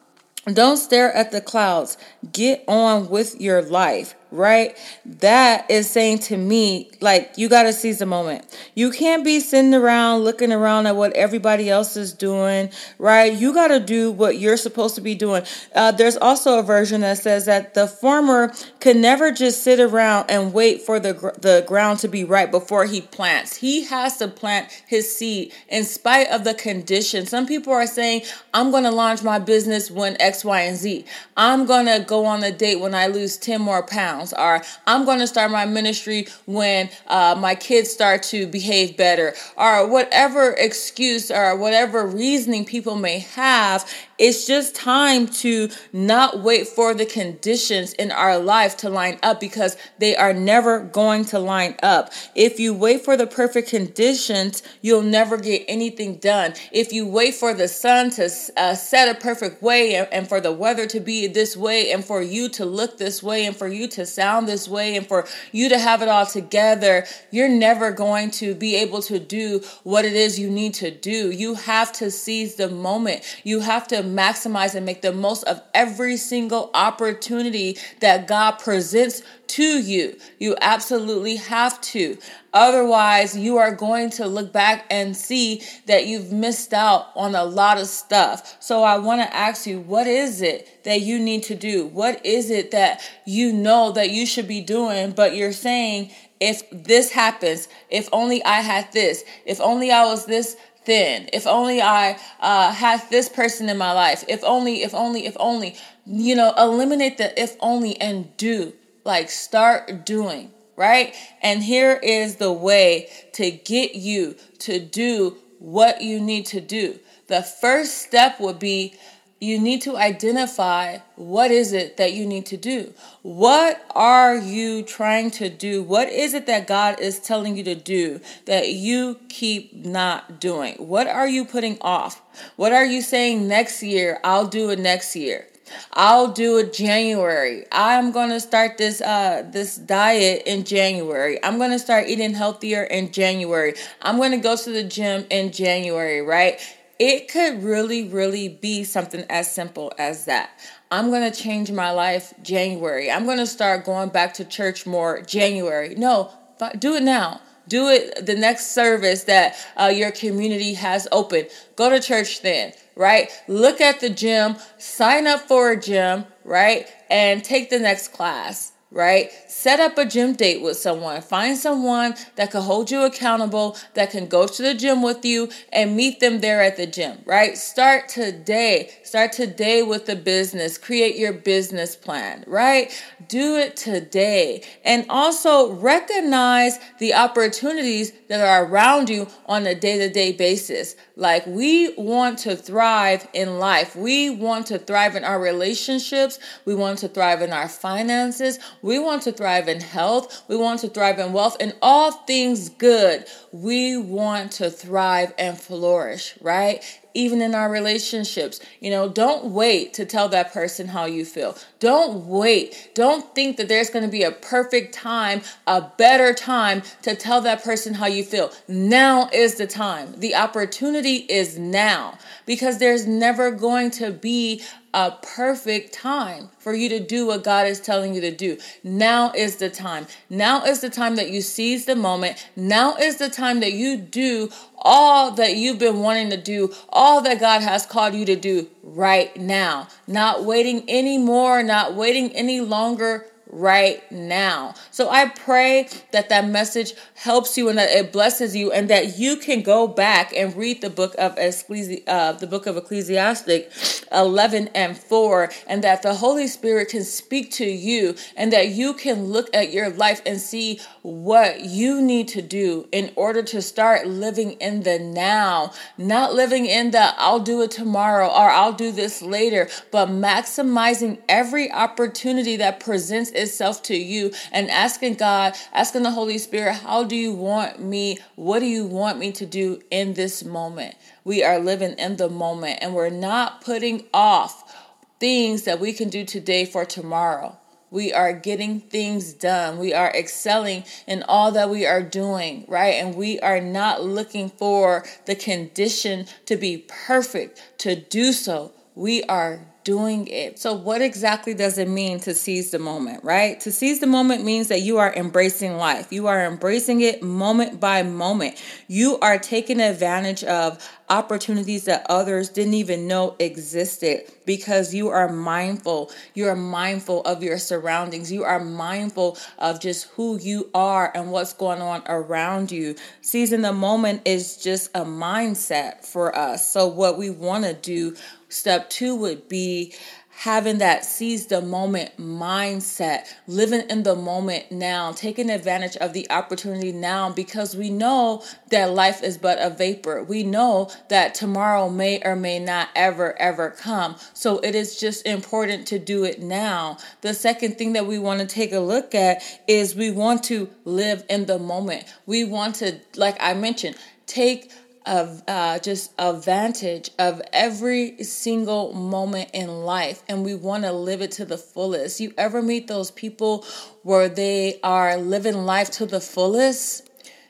don't 0.46 0.78
stare 0.78 1.12
at 1.12 1.30
the 1.30 1.42
clouds. 1.42 1.98
Get 2.32 2.64
on 2.66 3.10
with 3.10 3.38
your 3.38 3.60
life. 3.60 4.14
Right? 4.32 4.76
That 5.04 5.70
is 5.70 5.88
saying 5.88 6.20
to 6.20 6.36
me, 6.36 6.90
like, 7.00 7.32
you 7.36 7.48
got 7.48 7.64
to 7.64 7.72
seize 7.72 7.98
the 7.98 8.06
moment. 8.06 8.44
You 8.74 8.90
can't 8.90 9.24
be 9.24 9.40
sitting 9.40 9.74
around 9.74 10.20
looking 10.20 10.52
around 10.52 10.86
at 10.86 10.96
what 10.96 11.12
everybody 11.12 11.68
else 11.68 11.96
is 11.96 12.12
doing, 12.12 12.70
right? 12.98 13.32
You 13.32 13.52
got 13.52 13.68
to 13.68 13.78
do 13.78 14.10
what 14.10 14.38
you're 14.38 14.56
supposed 14.56 14.94
to 14.94 15.00
be 15.00 15.14
doing. 15.14 15.44
Uh, 15.74 15.92
there's 15.92 16.16
also 16.16 16.58
a 16.58 16.62
version 16.62 17.02
that 17.02 17.18
says 17.18 17.44
that 17.46 17.74
the 17.74 17.86
farmer 17.86 18.52
can 18.80 19.00
never 19.00 19.30
just 19.30 19.62
sit 19.62 19.78
around 19.78 20.30
and 20.30 20.52
wait 20.52 20.82
for 20.82 20.98
the, 20.98 21.12
gr- 21.12 21.30
the 21.38 21.64
ground 21.68 21.98
to 22.00 22.08
be 22.08 22.24
right 22.24 22.50
before 22.50 22.86
he 22.86 23.00
plants. 23.00 23.56
He 23.56 23.84
has 23.84 24.16
to 24.16 24.28
plant 24.28 24.68
his 24.86 25.14
seed 25.14 25.52
in 25.68 25.84
spite 25.84 26.28
of 26.28 26.44
the 26.44 26.54
conditions. 26.54 27.28
Some 27.28 27.46
people 27.46 27.72
are 27.72 27.86
saying, 27.86 28.22
I'm 28.54 28.70
going 28.70 28.84
to 28.84 28.90
launch 28.90 29.22
my 29.22 29.38
business 29.38 29.90
when 29.90 30.16
X, 30.20 30.44
Y, 30.44 30.60
and 30.62 30.76
Z. 30.76 31.04
I'm 31.36 31.66
going 31.66 31.86
to 31.86 32.04
go 32.06 32.24
on 32.24 32.42
a 32.42 32.52
date 32.52 32.80
when 32.80 32.94
I 32.94 33.08
lose 33.08 33.36
10 33.36 33.60
more 33.60 33.82
pounds. 33.82 34.21
Or 34.30 34.60
I'm 34.86 35.06
going 35.06 35.20
to 35.20 35.26
start 35.26 35.50
my 35.50 35.64
ministry 35.64 36.26
when 36.44 36.90
uh, 37.06 37.34
my 37.38 37.54
kids 37.54 37.90
start 37.90 38.22
to 38.24 38.46
behave 38.46 38.98
better. 38.98 39.34
Or 39.56 39.88
whatever 39.88 40.52
excuse 40.58 41.30
or 41.30 41.56
whatever 41.56 42.06
reasoning 42.06 42.66
people 42.66 42.96
may 42.96 43.20
have 43.20 43.90
it's 44.22 44.46
just 44.46 44.76
time 44.76 45.26
to 45.26 45.68
not 45.92 46.42
wait 46.42 46.68
for 46.68 46.94
the 46.94 47.04
conditions 47.04 47.92
in 47.94 48.12
our 48.12 48.38
life 48.38 48.76
to 48.76 48.88
line 48.88 49.18
up 49.20 49.40
because 49.40 49.76
they 49.98 50.14
are 50.14 50.32
never 50.32 50.78
going 50.78 51.24
to 51.24 51.40
line 51.40 51.74
up. 51.82 52.12
If 52.36 52.60
you 52.60 52.72
wait 52.72 53.04
for 53.04 53.16
the 53.16 53.26
perfect 53.26 53.68
conditions, 53.68 54.62
you'll 54.80 55.02
never 55.02 55.36
get 55.36 55.64
anything 55.66 56.18
done. 56.18 56.54
If 56.70 56.92
you 56.92 57.04
wait 57.04 57.34
for 57.34 57.52
the 57.52 57.66
sun 57.66 58.10
to 58.10 58.30
uh, 58.56 58.76
set 58.76 59.16
a 59.16 59.18
perfect 59.18 59.60
way 59.60 59.96
and, 59.96 60.06
and 60.12 60.28
for 60.28 60.40
the 60.40 60.52
weather 60.52 60.86
to 60.86 61.00
be 61.00 61.26
this 61.26 61.56
way 61.56 61.90
and 61.90 62.04
for 62.04 62.22
you 62.22 62.48
to 62.50 62.64
look 62.64 62.98
this 62.98 63.24
way 63.24 63.44
and 63.44 63.56
for 63.56 63.66
you 63.66 63.88
to 63.88 64.06
sound 64.12 64.48
this 64.48 64.68
way 64.68 64.96
and 64.96 65.06
for 65.06 65.26
you 65.52 65.68
to 65.68 65.78
have 65.78 66.02
it 66.02 66.08
all 66.08 66.26
together, 66.26 67.06
you're 67.30 67.48
never 67.48 67.90
going 67.90 68.30
to 68.32 68.54
be 68.54 68.76
able 68.76 69.02
to 69.02 69.18
do 69.18 69.60
what 69.82 70.04
it 70.04 70.14
is 70.14 70.38
you 70.38 70.50
need 70.50 70.74
to 70.74 70.90
do. 70.90 71.30
You 71.30 71.54
have 71.54 71.92
to 71.94 72.10
seize 72.10 72.56
the 72.56 72.68
moment. 72.68 73.22
You 73.44 73.60
have 73.60 73.88
to 73.88 73.96
maximize 74.02 74.74
and 74.74 74.86
make 74.86 75.02
the 75.02 75.12
most 75.12 75.44
of 75.44 75.62
every 75.74 76.16
single 76.16 76.70
opportunity 76.74 77.78
that 78.00 78.26
God 78.26 78.52
presents 78.52 79.22
to 79.48 79.62
you. 79.62 80.16
You 80.38 80.56
absolutely 80.60 81.36
have 81.36 81.80
to. 81.82 82.16
Otherwise, 82.54 83.36
you 83.36 83.56
are 83.56 83.74
going 83.74 84.10
to 84.10 84.26
look 84.26 84.52
back 84.52 84.84
and 84.90 85.16
see 85.16 85.62
that 85.86 86.06
you've 86.06 86.32
missed 86.32 86.72
out 86.74 87.08
on 87.14 87.34
a 87.34 87.44
lot 87.44 87.78
of 87.78 87.86
stuff. 87.86 88.56
So, 88.60 88.82
I 88.82 88.98
want 88.98 89.22
to 89.22 89.34
ask 89.34 89.66
you, 89.66 89.80
what 89.80 90.06
is 90.06 90.42
it 90.42 90.84
that 90.84 91.00
you 91.00 91.18
need 91.18 91.44
to 91.44 91.54
do? 91.54 91.86
What 91.86 92.24
is 92.26 92.50
it 92.50 92.70
that 92.72 93.00
you 93.24 93.52
know 93.52 93.92
that 93.92 94.10
you 94.10 94.26
should 94.26 94.48
be 94.48 94.60
doing, 94.60 95.12
but 95.12 95.34
you're 95.34 95.52
saying, 95.52 96.10
if 96.40 96.68
this 96.70 97.12
happens, 97.12 97.68
if 97.88 98.08
only 98.12 98.44
I 98.44 98.60
had 98.60 98.92
this, 98.92 99.24
if 99.46 99.60
only 99.60 99.92
I 99.92 100.04
was 100.04 100.26
this 100.26 100.56
thin. 100.84 101.28
If 101.32 101.46
only 101.46 101.80
I 101.80 102.18
uh, 102.40 102.72
had 102.72 103.08
this 103.10 103.28
person 103.28 103.68
in 103.68 103.78
my 103.78 103.92
life. 103.92 104.24
If 104.28 104.42
only, 104.44 104.82
if 104.82 104.94
only, 104.94 105.26
if 105.26 105.36
only. 105.38 105.76
You 106.04 106.34
know, 106.34 106.52
eliminate 106.58 107.18
the 107.18 107.40
if 107.40 107.56
only 107.60 108.00
and 108.00 108.36
do. 108.36 108.72
Like, 109.04 109.30
start 109.30 110.06
doing, 110.06 110.52
right? 110.76 111.14
And 111.42 111.62
here 111.62 111.98
is 112.02 112.36
the 112.36 112.52
way 112.52 113.08
to 113.32 113.50
get 113.50 113.94
you 113.94 114.36
to 114.60 114.78
do 114.78 115.36
what 115.58 116.02
you 116.02 116.20
need 116.20 116.46
to 116.46 116.60
do. 116.60 116.98
The 117.28 117.42
first 117.42 117.98
step 117.98 118.40
would 118.40 118.58
be 118.58 118.94
you 119.42 119.58
need 119.58 119.82
to 119.82 119.96
identify 119.96 120.98
what 121.16 121.50
is 121.50 121.72
it 121.72 121.96
that 121.96 122.12
you 122.12 122.24
need 122.24 122.46
to 122.46 122.56
do. 122.56 122.94
What 123.22 123.84
are 123.90 124.36
you 124.36 124.84
trying 124.84 125.32
to 125.32 125.50
do? 125.50 125.82
What 125.82 126.08
is 126.08 126.32
it 126.32 126.46
that 126.46 126.68
God 126.68 127.00
is 127.00 127.18
telling 127.18 127.56
you 127.56 127.64
to 127.64 127.74
do 127.74 128.20
that 128.44 128.68
you 128.68 129.18
keep 129.28 129.74
not 129.74 130.40
doing? 130.40 130.74
What 130.74 131.08
are 131.08 131.26
you 131.26 131.44
putting 131.44 131.76
off? 131.80 132.22
What 132.54 132.72
are 132.72 132.84
you 132.84 133.02
saying 133.02 133.48
next 133.48 133.82
year? 133.82 134.20
I'll 134.22 134.46
do 134.46 134.70
it 134.70 134.78
next 134.78 135.16
year. 135.16 135.48
I'll 135.92 136.28
do 136.28 136.58
it 136.58 136.72
January. 136.72 137.64
I'm 137.72 138.12
gonna 138.12 138.40
start 138.40 138.78
this 138.78 139.00
uh 139.00 139.48
this 139.50 139.76
diet 139.76 140.42
in 140.46 140.64
January. 140.64 141.42
I'm 141.42 141.58
gonna 141.58 141.78
start 141.78 142.08
eating 142.08 142.34
healthier 142.34 142.84
in 142.84 143.12
January. 143.12 143.74
I'm 144.00 144.18
gonna 144.18 144.38
go 144.38 144.56
to 144.56 144.70
the 144.70 144.84
gym 144.84 145.26
in 145.30 145.52
January, 145.52 146.20
right? 146.20 146.60
It 146.98 147.28
could 147.28 147.64
really, 147.64 148.06
really 148.06 148.48
be 148.48 148.84
something 148.84 149.24
as 149.28 149.50
simple 149.50 149.92
as 149.98 150.26
that. 150.26 150.50
I'm 150.92 151.10
going 151.10 151.28
to 151.28 151.36
change 151.36 151.72
my 151.72 151.90
life 151.90 152.32
January. 152.42 153.10
I'm 153.10 153.24
going 153.24 153.38
to 153.38 153.46
start 153.46 153.84
going 153.84 154.10
back 154.10 154.34
to 154.34 154.44
church 154.44 154.86
more 154.86 155.20
January. 155.22 155.96
No, 155.96 156.30
do 156.78 156.94
it 156.94 157.02
now. 157.02 157.40
Do 157.66 157.88
it 157.88 158.26
the 158.26 158.34
next 158.34 158.72
service 158.72 159.24
that 159.24 159.56
uh, 159.76 159.86
your 159.86 160.12
community 160.12 160.74
has 160.74 161.08
open. 161.10 161.46
Go 161.74 161.90
to 161.90 161.98
church 161.98 162.42
then, 162.42 162.72
right? 162.96 163.30
Look 163.48 163.80
at 163.80 164.00
the 164.00 164.10
gym, 164.10 164.56
sign 164.78 165.26
up 165.26 165.42
for 165.42 165.70
a 165.70 165.80
gym, 165.80 166.24
right? 166.44 166.86
And 167.10 167.44
take 167.44 167.70
the 167.70 167.78
next 167.78 168.08
class 168.08 168.72
right? 168.92 169.30
Set 169.48 169.80
up 169.80 169.96
a 169.96 170.04
gym 170.04 170.34
date 170.34 170.62
with 170.62 170.76
someone. 170.76 171.20
Find 171.22 171.56
someone 171.56 172.14
that 172.36 172.50
can 172.50 172.62
hold 172.62 172.90
you 172.90 173.02
accountable, 173.02 173.76
that 173.94 174.10
can 174.10 174.26
go 174.26 174.46
to 174.46 174.62
the 174.62 174.74
gym 174.74 175.02
with 175.02 175.24
you 175.24 175.48
and 175.72 175.96
meet 175.96 176.20
them 176.20 176.40
there 176.40 176.62
at 176.62 176.76
the 176.76 176.86
gym, 176.86 177.18
right? 177.24 177.56
Start 177.56 178.08
today. 178.08 178.90
Start 179.02 179.32
today 179.32 179.82
with 179.82 180.06
the 180.06 180.16
business. 180.16 180.76
Create 180.78 181.16
your 181.16 181.32
business 181.32 181.96
plan, 181.96 182.44
right? 182.46 182.92
Do 183.28 183.56
it 183.56 183.76
today. 183.76 184.62
And 184.84 185.06
also 185.08 185.72
recognize 185.72 186.78
the 186.98 187.14
opportunities 187.14 188.12
that 188.28 188.40
are 188.40 188.66
around 188.66 189.08
you 189.08 189.26
on 189.46 189.66
a 189.66 189.74
day 189.74 189.98
to 189.98 190.10
day 190.10 190.32
basis. 190.32 190.96
Like 191.16 191.46
we 191.46 191.94
want 191.94 192.38
to 192.40 192.56
thrive 192.56 193.26
in 193.32 193.58
life. 193.58 193.96
We 193.96 194.30
want 194.30 194.66
to 194.66 194.78
thrive 194.78 195.16
in 195.16 195.24
our 195.24 195.40
relationships. 195.40 196.38
We 196.64 196.74
want 196.74 196.98
to 196.98 197.08
thrive 197.08 197.42
in 197.42 197.52
our 197.52 197.68
finances. 197.68 198.58
We 198.82 198.98
want 198.98 199.22
to 199.22 199.32
thrive 199.32 199.68
in 199.68 199.80
health. 199.80 200.42
We 200.48 200.56
want 200.56 200.80
to 200.80 200.88
thrive 200.88 201.18
in 201.18 201.32
wealth 201.32 201.56
and 201.60 201.74
all 201.80 202.10
things 202.12 202.68
good. 202.68 203.24
We 203.52 203.96
want 203.96 204.52
to 204.52 204.70
thrive 204.70 205.32
and 205.38 205.58
flourish, 205.58 206.34
right? 206.40 206.82
Even 207.14 207.40
in 207.40 207.54
our 207.54 207.70
relationships. 207.70 208.60
You 208.80 208.90
know, 208.90 209.08
don't 209.08 209.46
wait 209.46 209.94
to 209.94 210.04
tell 210.04 210.28
that 210.30 210.52
person 210.52 210.88
how 210.88 211.04
you 211.04 211.24
feel. 211.24 211.56
Don't 211.80 212.26
wait. 212.26 212.90
Don't 212.94 213.34
think 213.34 213.56
that 213.56 213.68
there's 213.68 213.90
going 213.90 214.04
to 214.04 214.10
be 214.10 214.22
a 214.22 214.30
perfect 214.30 214.94
time, 214.94 215.42
a 215.66 215.80
better 215.80 216.32
time 216.32 216.82
to 217.02 217.14
tell 217.14 217.40
that 217.42 217.62
person 217.62 217.94
how 217.94 218.06
you 218.06 218.24
feel. 218.24 218.52
Now 218.68 219.28
is 219.32 219.56
the 219.56 219.66
time. 219.66 220.14
The 220.18 220.34
opportunity 220.34 221.16
is 221.16 221.58
now 221.58 222.18
because 222.46 222.78
there's 222.78 223.06
never 223.06 223.50
going 223.50 223.90
to 223.92 224.10
be 224.10 224.62
a 224.94 225.10
perfect 225.22 225.94
time 225.94 226.50
for 226.58 226.74
you 226.74 226.88
to 226.90 227.00
do 227.00 227.26
what 227.26 227.42
God 227.42 227.66
is 227.66 227.80
telling 227.80 228.14
you 228.14 228.20
to 228.20 228.30
do. 228.30 228.58
Now 228.84 229.32
is 229.32 229.56
the 229.56 229.70
time. 229.70 230.06
Now 230.28 230.64
is 230.64 230.80
the 230.80 230.90
time 230.90 231.16
that 231.16 231.30
you 231.30 231.40
seize 231.40 231.86
the 231.86 231.96
moment. 231.96 232.46
Now 232.56 232.96
is 232.96 233.16
the 233.16 233.30
time 233.30 233.60
that 233.60 233.72
you 233.72 233.96
do 233.96 234.50
all 234.84 235.30
that 235.32 235.56
you've 235.56 235.78
been 235.78 236.00
wanting 236.00 236.30
to 236.30 236.36
do, 236.36 236.74
that 237.22 237.40
God 237.40 237.62
has 237.62 237.86
called 237.86 238.14
you 238.14 238.24
to 238.26 238.36
do 238.36 238.68
right 238.82 239.36
now. 239.36 239.88
Not 240.06 240.44
waiting 240.44 240.88
anymore, 240.88 241.62
not 241.62 241.94
waiting 241.94 242.30
any 242.32 242.60
longer 242.60 243.26
right 243.52 244.10
now. 244.10 244.74
So 244.90 245.10
I 245.10 245.28
pray 245.28 245.88
that 246.10 246.30
that 246.30 246.48
message 246.48 246.94
helps 247.14 247.56
you 247.56 247.68
and 247.68 247.78
that 247.78 247.90
it 247.90 248.12
blesses 248.12 248.56
you 248.56 248.72
and 248.72 248.88
that 248.88 249.18
you 249.18 249.36
can 249.36 249.62
go 249.62 249.86
back 249.86 250.32
and 250.34 250.56
read 250.56 250.80
the 250.80 250.90
book 250.90 251.14
of 251.18 251.36
Ecclesi- 251.36 252.02
uh, 252.06 252.32
the 252.32 252.46
book 252.46 252.66
of 252.66 252.76
Ecclesiastic 252.76 253.70
11 254.10 254.68
and 254.74 254.96
4 254.96 255.50
and 255.66 255.84
that 255.84 256.02
the 256.02 256.14
Holy 256.14 256.46
Spirit 256.46 256.88
can 256.88 257.04
speak 257.04 257.50
to 257.52 257.66
you 257.66 258.14
and 258.36 258.52
that 258.52 258.68
you 258.68 258.94
can 258.94 259.24
look 259.24 259.54
at 259.54 259.72
your 259.72 259.90
life 259.90 260.22
and 260.24 260.40
see 260.40 260.80
what 261.02 261.60
you 261.60 262.00
need 262.00 262.28
to 262.28 262.42
do 262.42 262.88
in 262.90 263.12
order 263.16 263.42
to 263.42 263.60
start 263.60 264.06
living 264.06 264.52
in 264.52 264.82
the 264.82 264.98
now, 264.98 265.72
not 265.98 266.34
living 266.34 266.66
in 266.66 266.90
the 266.90 267.14
I'll 267.18 267.40
do 267.40 267.62
it 267.62 267.70
tomorrow 267.70 268.28
or 268.28 268.48
I'll 268.48 268.72
do 268.72 268.92
this 268.92 269.20
later, 269.20 269.68
but 269.90 270.08
maximizing 270.08 271.18
every 271.28 271.70
opportunity 271.70 272.56
that 272.56 272.80
presents 272.80 273.30
itself 273.42 273.82
to 273.84 273.96
you 273.96 274.32
and 274.50 274.70
asking 274.70 275.14
God, 275.14 275.54
asking 275.72 276.04
the 276.04 276.10
Holy 276.10 276.38
Spirit, 276.38 276.76
how 276.76 277.04
do 277.04 277.16
you 277.16 277.32
want 277.32 277.80
me? 277.80 278.18
What 278.36 278.60
do 278.60 278.66
you 278.66 278.86
want 278.86 279.18
me 279.18 279.32
to 279.32 279.46
do 279.46 279.82
in 279.90 280.14
this 280.14 280.42
moment? 280.44 280.94
We 281.24 281.44
are 281.44 281.58
living 281.58 281.98
in 281.98 282.16
the 282.16 282.30
moment 282.30 282.78
and 282.80 282.94
we're 282.94 283.10
not 283.10 283.60
putting 283.60 284.06
off 284.14 284.74
things 285.20 285.64
that 285.64 285.80
we 285.80 285.92
can 285.92 286.08
do 286.08 286.24
today 286.24 286.64
for 286.64 286.84
tomorrow. 286.84 287.58
We 287.92 288.10
are 288.10 288.32
getting 288.32 288.80
things 288.80 289.34
done. 289.34 289.78
We 289.78 289.92
are 289.92 290.10
excelling 290.14 290.84
in 291.06 291.22
all 291.24 291.52
that 291.52 291.68
we 291.68 291.84
are 291.84 292.02
doing, 292.02 292.64
right? 292.66 292.94
And 292.94 293.14
we 293.14 293.38
are 293.40 293.60
not 293.60 294.02
looking 294.02 294.48
for 294.48 295.04
the 295.26 295.34
condition 295.34 296.24
to 296.46 296.56
be 296.56 296.86
perfect 296.88 297.62
to 297.78 297.94
do 297.94 298.32
so. 298.32 298.72
We 298.94 299.22
are 299.24 299.66
doing 299.84 300.26
it. 300.28 300.58
So, 300.58 300.74
what 300.74 301.02
exactly 301.02 301.54
does 301.54 301.78
it 301.78 301.88
mean 301.88 302.20
to 302.20 302.34
seize 302.34 302.70
the 302.70 302.78
moment, 302.78 303.24
right? 303.24 303.58
To 303.60 303.72
seize 303.72 304.00
the 304.00 304.06
moment 304.06 304.44
means 304.44 304.68
that 304.68 304.80
you 304.80 304.98
are 304.98 305.12
embracing 305.14 305.76
life. 305.76 306.12
You 306.12 306.26
are 306.26 306.44
embracing 306.44 307.00
it 307.00 307.22
moment 307.22 307.80
by 307.80 308.02
moment. 308.02 308.62
You 308.88 309.18
are 309.20 309.38
taking 309.38 309.80
advantage 309.80 310.44
of 310.44 310.78
opportunities 311.12 311.84
that 311.84 312.06
others 312.08 312.48
didn't 312.48 312.72
even 312.72 313.06
know 313.06 313.36
existed 313.38 314.22
because 314.46 314.94
you 314.94 315.08
are 315.10 315.28
mindful. 315.28 316.10
You 316.34 316.48
are 316.48 316.56
mindful 316.56 317.20
of 317.22 317.42
your 317.42 317.58
surroundings. 317.58 318.32
You 318.32 318.44
are 318.44 318.58
mindful 318.58 319.36
of 319.58 319.78
just 319.78 320.08
who 320.16 320.38
you 320.40 320.70
are 320.74 321.12
and 321.14 321.30
what's 321.30 321.52
going 321.52 321.82
on 321.82 322.02
around 322.06 322.72
you. 322.72 322.96
Seizing 323.20 323.60
the 323.60 323.74
moment 323.74 324.22
is 324.24 324.56
just 324.56 324.88
a 324.94 325.04
mindset 325.04 326.04
for 326.06 326.34
us. 326.34 326.68
So, 326.70 326.86
what 326.86 327.18
we 327.18 327.28
want 327.28 327.64
to 327.64 327.74
do, 327.74 328.16
step 328.48 328.88
two 328.88 329.14
would 329.14 329.48
be 329.50 329.94
having 330.42 330.78
that 330.78 331.04
seize 331.04 331.46
the 331.46 331.62
moment 331.62 332.10
mindset, 332.18 333.32
living 333.46 333.88
in 333.88 334.02
the 334.02 334.16
moment 334.16 334.72
now, 334.72 335.12
taking 335.12 335.48
advantage 335.48 335.96
of 335.98 336.12
the 336.12 336.28
opportunity 336.32 336.90
now 336.90 337.30
because 337.30 337.76
we 337.76 337.88
know 337.88 338.42
that 338.68 338.92
life 338.92 339.22
is 339.22 339.38
but 339.38 339.56
a 339.60 339.70
vapor. 339.70 340.20
We 340.24 340.42
know 340.42 340.90
that 341.10 341.36
tomorrow 341.36 341.88
may 341.88 342.20
or 342.24 342.34
may 342.34 342.58
not 342.58 342.88
ever, 342.96 343.40
ever 343.40 343.70
come. 343.70 344.16
So 344.34 344.58
it 344.58 344.74
is 344.74 344.98
just 344.98 345.24
important 345.24 345.86
to 345.88 346.00
do 346.00 346.24
it 346.24 346.42
now. 346.42 346.96
The 347.20 347.34
second 347.34 347.78
thing 347.78 347.92
that 347.92 348.06
we 348.06 348.18
want 348.18 348.40
to 348.40 348.46
take 348.46 348.72
a 348.72 348.80
look 348.80 349.14
at 349.14 349.44
is 349.68 349.94
we 349.94 350.10
want 350.10 350.42
to 350.44 350.68
live 350.84 351.24
in 351.30 351.46
the 351.46 351.60
moment. 351.60 352.02
We 352.26 352.42
want 352.42 352.74
to, 352.76 352.98
like 353.14 353.36
I 353.38 353.54
mentioned, 353.54 353.94
take 354.26 354.72
of 355.06 355.42
uh, 355.48 355.78
just 355.78 356.12
advantage 356.18 357.10
of 357.18 357.42
every 357.52 358.22
single 358.22 358.92
moment 358.92 359.50
in 359.52 359.68
life 359.84 360.22
and 360.28 360.44
we 360.44 360.54
want 360.54 360.84
to 360.84 360.92
live 360.92 361.22
it 361.22 361.32
to 361.32 361.44
the 361.44 361.58
fullest. 361.58 362.20
You 362.20 362.32
ever 362.38 362.62
meet 362.62 362.88
those 362.88 363.10
people 363.10 363.64
where 364.02 364.28
they 364.28 364.78
are 364.82 365.16
living 365.16 365.54
life 365.54 365.90
to 365.92 366.06
the 366.06 366.20
fullest? 366.20 367.08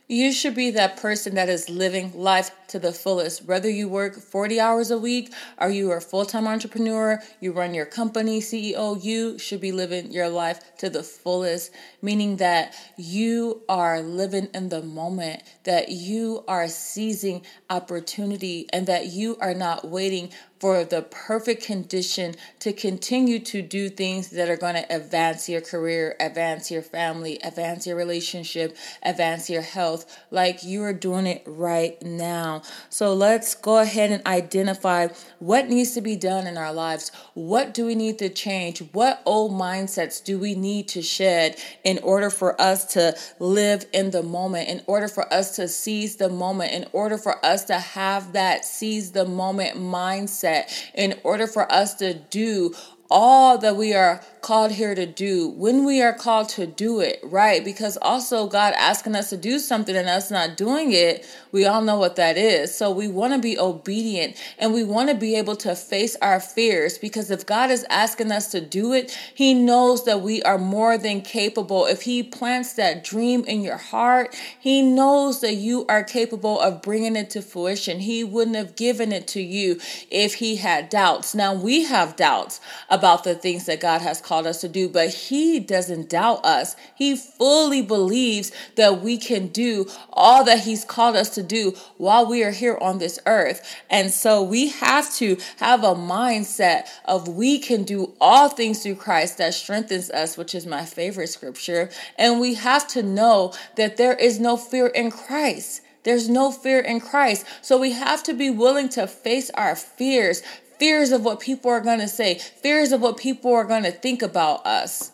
You 0.09 0.33
should 0.33 0.55
be 0.55 0.71
that 0.73 0.97
person 0.97 1.35
that 1.37 1.49
is 1.49 1.69
living 1.69 2.13
life 2.15 2.51
to 2.73 2.79
the 2.79 2.93
fullest. 2.93 3.45
Whether 3.45 3.69
you 3.69 3.87
work 3.87 4.17
40 4.17 4.59
hours 4.59 4.91
a 4.91 4.99
week 4.99 5.33
or 5.59 5.69
you 5.69 5.91
are 5.91 5.99
a 5.99 6.01
full 6.01 6.25
time 6.25 6.49
entrepreneur, 6.49 7.23
you 7.39 7.53
run 7.53 7.75
your 7.75 7.87
company, 7.87 8.41
CEO, 8.41 9.03
you 9.03 9.39
should 9.39 9.61
be 9.61 9.73
living 9.73 10.11
your 10.11 10.29
life 10.29 10.77
to 10.79 10.89
the 10.89 11.03
fullest, 11.03 11.71
meaning 12.01 12.39
that 12.39 12.75
you 12.97 13.63
are 13.69 14.01
living 14.01 14.49
in 14.55 14.71
the 14.71 14.83
moment, 14.83 15.43
that 15.65 15.91
you 15.91 16.45
are 16.49 16.67
seizing 16.67 17.45
opportunity, 17.69 18.67
and 18.73 18.87
that 18.87 19.07
you 19.07 19.37
are 19.41 19.55
not 19.55 19.87
waiting 19.87 20.31
for 20.63 20.85
the 20.85 21.03
perfect 21.03 21.65
condition 21.65 22.37
to 22.61 22.73
continue 22.73 23.41
to 23.41 23.61
do 23.61 23.89
things 23.89 24.31
that 24.31 24.49
are 24.49 24.57
going 24.57 24.77
to 24.77 24.95
advance 24.95 25.49
your 25.49 25.61
career, 25.61 26.15
advance 26.21 26.71
your 26.71 26.83
family, 26.83 27.37
advance 27.43 27.85
your 27.85 27.97
relationship, 27.97 28.77
advance 29.03 29.51
your 29.51 29.63
health, 29.63 30.07
like 30.31 30.63
you 30.63 30.81
are 30.85 30.93
doing 30.93 31.27
it 31.27 31.43
right 31.47 32.01
now. 32.01 32.62
So 32.89 33.15
let's 33.15 33.55
go 33.55 33.79
ahead 33.79 34.11
and 34.11 34.27
identify 34.27 35.09
what 35.39 35.69
needs 35.69 35.93
to 35.95 36.01
be 36.01 36.17
done 36.17 36.47
in 36.47 36.57
our 36.57 36.73
lives. 36.73 37.11
What 37.35 37.75
do 37.75 37.87
we 37.87 37.95
need 37.95 38.19
to 38.21 38.29
change? 38.29 38.81
What 38.93 39.23
old 39.27 39.53
mindsets 39.53 40.23
do 40.23 40.39
we 40.39 40.55
need 40.55 40.89
to 40.89 41.03
shed 41.03 41.57
in 41.85 41.99
order 42.03 42.31
for 42.31 42.61
us 42.61 42.85
to 42.95 43.17
live 43.39 43.87
in 43.93 44.11
the 44.11 44.23
moment, 44.23 44.69
in 44.69 44.83
order 44.87 45.09
for 45.09 45.33
us 45.33 45.57
to 45.57 45.69
seize 45.69 46.17
the 46.17 46.29
moment, 46.29 46.73
in 46.73 46.87
order 46.93 47.19
for 47.19 47.45
us 47.45 47.65
to 47.65 47.79
have 47.79 48.33
that 48.33 48.65
seize 48.65 49.13
the 49.13 49.25
moment 49.25 49.77
mindset? 49.77 50.63
in 50.95 51.19
order 51.25 51.47
for 51.47 51.71
us 51.73 51.95
to 51.95 52.15
do 52.15 52.75
all 53.11 53.59
that 53.59 53.77
we 53.77 53.93
are 53.93 54.23
called 54.43 54.73
here 54.73 54.93
to 54.93 55.07
do 55.07 55.51
when 55.51 55.85
we 55.85 56.03
are 56.03 56.13
called 56.13 56.49
to 56.49 56.67
do 56.67 56.99
it, 56.99 57.21
right? 57.23 57.65
Because 57.65 57.97
also 58.03 58.49
God 58.49 58.75
asking 58.77 59.15
us 59.15 59.31
to 59.31 59.37
do 59.37 59.61
something 59.61 59.95
and 59.95 60.09
us 60.09 60.33
not 60.33 60.57
doing 60.57 60.93
it, 60.93 61.25
we 61.53 61.65
all 61.65 61.81
know 61.81 61.97
what 61.97 62.17
that 62.17 62.37
is. 62.37 62.75
So 62.75 62.91
we 62.91 63.07
want 63.07 63.35
to 63.35 63.39
be 63.39 63.57
obedient 63.57 64.37
and 64.59 64.75
we 64.75 64.83
want 64.83 65.11
to 65.11 65.15
be 65.15 65.37
able 65.37 65.55
to 65.57 65.77
face 65.77 66.17
our 66.21 66.41
fears 66.41 66.99
because 66.99 67.31
if 67.31 67.47
God 67.47 67.71
is 67.71 67.87
asking 67.89 68.33
us 68.33 68.51
to 68.51 68.61
do 68.61 68.93
it, 68.93 69.17
He 69.33 69.55
knows 69.55 70.05
that 70.07 70.23
we 70.23 70.43
are 70.43 70.59
more 70.59 70.99
than 70.99 71.23
capable. 71.23 71.87
If 71.87 72.03
He 72.03 72.25
plants 72.25 72.73
that 72.73 73.05
dream 73.05 73.45
in 73.45 73.63
your 73.63 73.77
heart, 73.77 74.37
He 74.59 74.83
knows 74.83 75.41
that 75.43 75.55
you 75.55 75.87
are 75.89 76.03
capable 76.03 76.59
of 76.61 76.83
bringing 76.83 77.15
it 77.15 77.31
to 77.31 77.43
fruition. 77.43 78.01
He 78.01 78.25
wouldn't 78.25 78.57
have 78.57 78.75
given 78.75 79.13
it 79.13 79.29
to 79.29 79.41
you 79.41 79.81
if 80.11 80.35
He 80.35 80.57
had 80.57 80.89
doubts. 80.89 81.33
Now 81.33 81.55
we 81.55 81.85
have 81.85 82.17
doubts 82.17 82.61
about 82.91 83.23
the 83.23 83.37
things 83.37 83.67
that 83.67 83.81
God 83.81 84.03
has 84.03 84.21
called 84.21 84.32
called 84.33 84.47
us 84.47 84.63
to 84.63 84.69
do, 84.69 84.89
but 84.89 85.11
He 85.11 85.61
doesn't 85.61 86.09
doubt 86.09 86.43
us. 86.43 86.75
He 86.95 87.17
fully 87.17 87.83
believes 87.83 88.51
that 88.77 89.03
we 89.03 89.19
can 89.19 89.49
do 89.49 89.91
all 90.11 90.43
that 90.45 90.61
He's 90.61 90.87
called 90.87 91.17
us 91.17 91.29
to 91.35 91.43
do 91.43 91.75
while 91.99 92.27
we 92.27 92.43
are 92.43 92.51
here 92.51 92.79
on 92.81 92.97
this 92.97 93.19
earth. 93.27 93.61
And 93.91 94.11
so 94.11 94.43
we 94.43 94.69
have 94.69 95.13
to 95.17 95.37
have 95.59 95.85
a 95.85 95.95
mindset 95.95 96.87
of 97.05 97.29
we 97.29 97.59
can 97.59 97.83
do 97.83 98.15
all 98.23 98.49
things 98.49 98.83
through 98.83 98.95
Christ 98.95 99.37
that 99.37 99.53
strengthens 99.53 100.09
us, 100.09 100.39
which 100.39 100.55
is 100.55 100.65
my 100.65 100.87
favorite 100.87 101.29
scripture. 101.29 101.91
And 102.17 102.41
we 102.41 102.55
have 102.55 102.89
to 102.89 103.03
know 103.03 103.53
that 103.77 103.99
there 103.99 104.15
is 104.15 104.41
no 104.41 104.57
fear 104.57 104.87
in 104.87 105.11
Christ. 105.11 105.83
There's 106.05 106.29
no 106.29 106.51
fear 106.51 106.81
in 106.81 107.01
Christ. 107.01 107.47
So 107.61 107.79
we 107.79 107.93
have 107.93 108.23
to 108.25 108.35
be 108.35 108.51
willing 108.51 108.89
to 108.91 109.07
face 109.07 109.51
our 109.51 109.77
fears, 109.77 110.43
fears 110.83 111.13
of 111.13 111.25
what 111.25 111.39
people 111.39 111.71
are 111.71 111.81
going 111.81 112.01
to 112.01 112.09
say, 112.09 112.35
fears 112.35 112.91
of 112.91 113.01
what 113.01 113.17
people 113.17 113.55
are 113.55 113.63
going 113.63 113.85
to 113.85 113.93
think 113.93 114.21
about 114.21 114.67
us. 114.67 115.12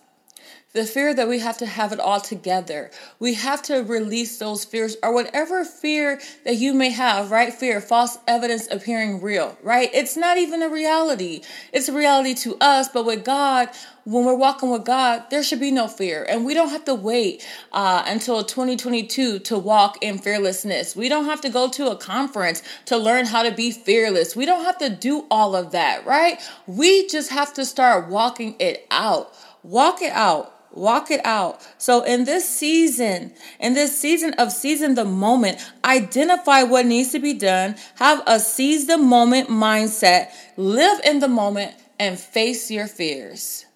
The 0.79 0.87
fear 0.87 1.13
that 1.13 1.27
we 1.27 1.41
have 1.41 1.59
to 1.59 1.67
have 1.67 1.93
it 1.93 1.99
all 1.99 2.21
together. 2.21 2.93
We 3.19 3.35
have 3.35 3.63
to 3.63 3.83
release 3.83 4.39
those 4.39 4.65
fears 4.65 4.97
or 5.03 5.13
whatever 5.13 5.65
fear 5.65 6.21
that 6.45 6.55
you 6.55 6.73
may 6.73 6.91
have, 6.91 7.33
right? 7.33 7.53
Fear, 7.53 7.81
false 7.81 8.17
evidence 8.29 8.69
appearing 8.71 9.21
real, 9.21 9.59
right? 9.65 9.91
It's 9.93 10.17
not 10.17 10.39
even 10.39 10.63
a 10.63 10.69
reality. 10.69 11.41
It's 11.73 11.89
a 11.89 11.93
reality 11.93 12.33
to 12.35 12.57
us, 12.61 12.89
but 12.89 13.05
with 13.05 13.25
God, 13.25 13.71
when 14.05 14.25
we're 14.25 14.37
walking 14.37 14.71
with 14.71 14.85
God, 14.85 15.25
there 15.31 15.43
should 15.43 15.59
be 15.59 15.73
no 15.73 15.89
fear. 15.89 16.25
And 16.29 16.45
we 16.45 16.55
don't 16.55 16.69
have 16.69 16.85
to 16.85 16.95
wait 16.95 17.45
uh, 17.73 18.05
until 18.07 18.45
2022 18.45 19.41
to 19.41 19.59
walk 19.59 19.99
in 20.01 20.19
fearlessness. 20.19 20.95
We 20.95 21.09
don't 21.09 21.25
have 21.25 21.41
to 21.41 21.49
go 21.49 21.69
to 21.71 21.91
a 21.91 21.97
conference 21.97 22.63
to 22.85 22.97
learn 22.97 23.27
how 23.27 23.43
to 23.43 23.51
be 23.51 23.73
fearless. 23.73 24.37
We 24.37 24.47
don't 24.47 24.65
have 24.65 24.79
to 24.79 24.91
do 24.91 25.27
all 25.29 25.57
of 25.57 25.73
that, 25.73 26.07
right? 26.07 26.41
We 26.69 27.09
just 27.09 27.31
have 27.31 27.53
to 27.55 27.65
start 27.65 28.09
walking 28.09 28.55
it 28.61 28.87
out. 28.93 29.35
Walk 29.65 30.03
it 30.03 30.13
out 30.13 30.55
walk 30.73 31.11
it 31.11 31.25
out. 31.25 31.67
So 31.79 32.03
in 32.03 32.25
this 32.25 32.49
season, 32.49 33.33
in 33.61 33.75
this 33.75 33.99
season 33.99 34.35
of 34.35 34.53
seizing 34.53 34.95
the 34.95 35.05
moment, 35.05 35.59
identify 35.85 36.63
what 36.63 36.87
needs 36.87 37.13
to 37.13 37.19
be 37.19 37.35
done, 37.35 37.77
have 37.97 38.23
a 38.27 38.41
seize 38.41 38.87
the 38.87 38.99
moment 38.99 39.49
mindset, 39.49 40.31
live 40.57 41.01
in 41.05 41.21
the 41.21 41.29
moment 41.29 41.75
and 41.99 42.19
face 42.19 42.71
your 42.71 42.87
fears. 42.87 43.67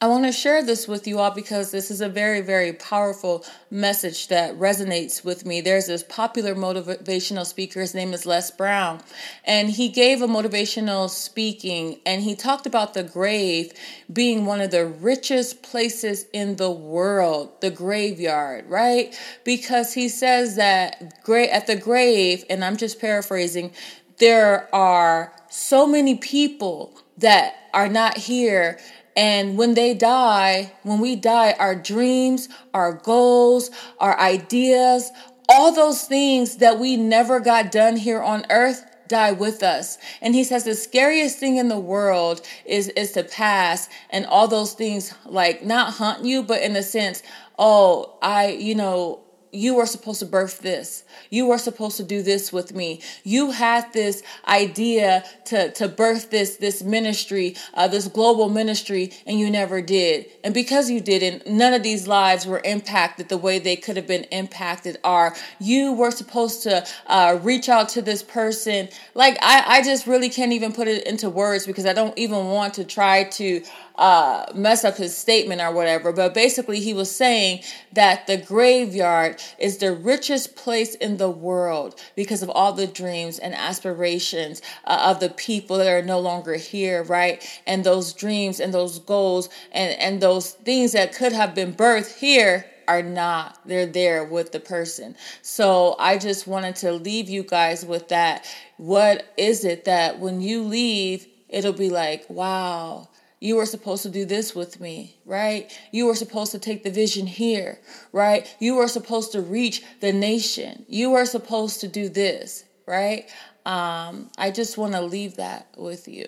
I 0.00 0.06
want 0.06 0.26
to 0.26 0.32
share 0.32 0.62
this 0.62 0.86
with 0.86 1.08
you 1.08 1.18
all 1.18 1.32
because 1.32 1.72
this 1.72 1.90
is 1.90 2.00
a 2.00 2.08
very, 2.08 2.40
very 2.40 2.72
powerful 2.72 3.44
message 3.68 4.28
that 4.28 4.56
resonates 4.56 5.24
with 5.24 5.44
me. 5.44 5.60
There's 5.60 5.88
this 5.88 6.04
popular 6.04 6.54
motivational 6.54 7.44
speaker, 7.44 7.80
his 7.80 7.96
name 7.96 8.12
is 8.12 8.24
Les 8.24 8.48
Brown, 8.52 9.00
and 9.44 9.70
he 9.70 9.88
gave 9.88 10.22
a 10.22 10.28
motivational 10.28 11.10
speaking 11.10 11.98
and 12.06 12.22
he 12.22 12.36
talked 12.36 12.64
about 12.64 12.94
the 12.94 13.02
grave 13.02 13.72
being 14.12 14.46
one 14.46 14.60
of 14.60 14.70
the 14.70 14.86
richest 14.86 15.64
places 15.64 16.26
in 16.32 16.54
the 16.54 16.70
world, 16.70 17.60
the 17.60 17.72
graveyard, 17.72 18.70
right? 18.70 19.18
Because 19.42 19.94
he 19.94 20.08
says 20.08 20.54
that 20.54 21.12
at 21.28 21.66
the 21.66 21.76
grave, 21.76 22.44
and 22.48 22.64
I'm 22.64 22.76
just 22.76 23.00
paraphrasing, 23.00 23.72
there 24.18 24.72
are 24.72 25.32
so 25.50 25.88
many 25.88 26.14
people 26.14 26.96
that 27.16 27.56
are 27.74 27.88
not 27.88 28.16
here 28.16 28.78
and 29.18 29.58
when 29.58 29.74
they 29.74 29.94
die, 29.94 30.72
when 30.84 31.00
we 31.00 31.16
die, 31.16 31.56
our 31.58 31.74
dreams, 31.74 32.48
our 32.72 32.92
goals, 32.92 33.68
our 33.98 34.16
ideas, 34.16 35.10
all 35.48 35.72
those 35.72 36.04
things 36.04 36.58
that 36.58 36.78
we 36.78 36.96
never 36.96 37.40
got 37.40 37.72
done 37.72 37.96
here 37.96 38.22
on 38.22 38.46
earth 38.48 38.84
die 39.08 39.32
with 39.32 39.64
us. 39.64 39.98
And 40.20 40.36
he 40.36 40.44
says 40.44 40.62
the 40.62 40.76
scariest 40.76 41.36
thing 41.38 41.56
in 41.56 41.68
the 41.68 41.80
world 41.80 42.42
is 42.64 42.90
is 42.90 43.10
to 43.12 43.24
pass 43.24 43.88
and 44.10 44.24
all 44.24 44.46
those 44.46 44.74
things 44.74 45.12
like 45.26 45.64
not 45.64 45.94
haunt 45.94 46.24
you, 46.24 46.44
but 46.44 46.62
in 46.62 46.76
a 46.76 46.82
sense, 46.84 47.24
oh, 47.58 48.16
I, 48.22 48.50
you 48.50 48.76
know, 48.76 49.20
you 49.52 49.74
were 49.74 49.86
supposed 49.86 50.20
to 50.20 50.26
birth 50.26 50.60
this. 50.60 51.04
You 51.30 51.46
were 51.46 51.58
supposed 51.58 51.96
to 51.96 52.02
do 52.02 52.22
this 52.22 52.52
with 52.52 52.74
me. 52.74 53.00
You 53.24 53.50
had 53.50 53.92
this 53.92 54.22
idea 54.46 55.24
to, 55.46 55.72
to 55.72 55.88
birth 55.88 56.30
this, 56.30 56.56
this 56.56 56.82
ministry, 56.82 57.56
uh, 57.74 57.88
this 57.88 58.08
global 58.08 58.48
ministry, 58.48 59.12
and 59.26 59.38
you 59.38 59.50
never 59.50 59.80
did. 59.80 60.26
And 60.44 60.52
because 60.52 60.90
you 60.90 61.00
didn't, 61.00 61.46
none 61.46 61.74
of 61.74 61.82
these 61.82 62.06
lives 62.06 62.46
were 62.46 62.60
impacted 62.64 63.28
the 63.28 63.38
way 63.38 63.58
they 63.58 63.76
could 63.76 63.96
have 63.96 64.06
been 64.06 64.24
impacted 64.24 64.98
are. 65.04 65.34
You 65.58 65.92
were 65.92 66.10
supposed 66.10 66.62
to 66.64 66.86
uh, 67.06 67.38
reach 67.42 67.68
out 67.68 67.88
to 67.90 68.02
this 68.02 68.22
person. 68.22 68.88
Like, 69.14 69.38
I, 69.42 69.78
I 69.78 69.82
just 69.82 70.06
really 70.06 70.28
can't 70.28 70.52
even 70.52 70.72
put 70.72 70.88
it 70.88 71.06
into 71.06 71.30
words 71.30 71.66
because 71.66 71.86
I 71.86 71.92
don't 71.92 72.16
even 72.18 72.46
want 72.46 72.74
to 72.74 72.84
try 72.84 73.24
to 73.24 73.62
uh, 73.98 74.46
mess 74.54 74.84
up 74.84 74.96
his 74.96 75.16
statement 75.16 75.60
or 75.60 75.72
whatever, 75.72 76.12
but 76.12 76.32
basically 76.32 76.80
he 76.80 76.94
was 76.94 77.14
saying 77.14 77.60
that 77.92 78.26
the 78.28 78.36
graveyard 78.36 79.42
is 79.58 79.78
the 79.78 79.92
richest 79.92 80.54
place 80.56 80.94
in 80.94 81.16
the 81.16 81.28
world 81.28 82.00
because 82.14 82.42
of 82.42 82.48
all 82.50 82.72
the 82.72 82.86
dreams 82.86 83.40
and 83.40 83.54
aspirations 83.54 84.62
uh, 84.84 85.10
of 85.10 85.20
the 85.20 85.28
people 85.30 85.78
that 85.78 85.88
are 85.88 86.02
no 86.02 86.20
longer 86.20 86.54
here, 86.54 87.02
right? 87.02 87.44
And 87.66 87.82
those 87.82 88.12
dreams 88.12 88.60
and 88.60 88.72
those 88.72 89.00
goals 89.00 89.48
and, 89.72 89.98
and 89.98 90.20
those 90.20 90.52
things 90.52 90.92
that 90.92 91.12
could 91.12 91.32
have 91.32 91.54
been 91.54 91.74
birthed 91.74 92.16
here 92.18 92.64
are 92.86 93.02
not. 93.02 93.58
They're 93.66 93.84
there 93.84 94.24
with 94.24 94.52
the 94.52 94.60
person. 94.60 95.16
So 95.42 95.96
I 95.98 96.18
just 96.18 96.46
wanted 96.46 96.76
to 96.76 96.92
leave 96.92 97.28
you 97.28 97.42
guys 97.42 97.84
with 97.84 98.08
that. 98.08 98.46
What 98.78 99.26
is 99.36 99.64
it 99.64 99.84
that 99.84 100.20
when 100.20 100.40
you 100.40 100.62
leave, 100.62 101.26
it'll 101.48 101.72
be 101.72 101.90
like, 101.90 102.24
wow, 102.30 103.08
you 103.40 103.56
were 103.56 103.66
supposed 103.66 104.02
to 104.02 104.08
do 104.08 104.24
this 104.24 104.54
with 104.54 104.80
me, 104.80 105.16
right? 105.24 105.70
You 105.92 106.06
were 106.06 106.14
supposed 106.14 106.52
to 106.52 106.58
take 106.58 106.82
the 106.82 106.90
vision 106.90 107.26
here, 107.26 107.78
right? 108.12 108.52
You 108.58 108.76
were 108.76 108.88
supposed 108.88 109.32
to 109.32 109.40
reach 109.40 109.82
the 110.00 110.12
nation. 110.12 110.84
You 110.88 111.10
were 111.10 111.24
supposed 111.24 111.80
to 111.80 111.88
do 111.88 112.08
this, 112.08 112.64
right? 112.86 113.28
Um, 113.64 114.30
I 114.38 114.50
just 114.50 114.78
want 114.78 114.94
to 114.94 115.02
leave 115.02 115.36
that 115.36 115.68
with 115.76 116.08
you. 116.08 116.26